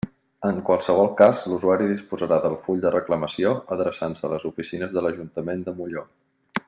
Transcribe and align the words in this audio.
En 0.51 0.61
qualsevol 0.67 1.09
cas 1.19 1.43
l'usuari 1.51 1.89
disposarà 1.91 2.39
del 2.45 2.57
full 2.63 2.81
de 2.87 2.93
reclamació 2.95 3.53
adreçant-se 3.77 4.27
a 4.29 4.33
les 4.35 4.49
oficines 4.53 4.97
de 4.97 5.05
l'Ajuntament 5.07 5.63
de 5.69 5.77
Molló. 5.83 6.09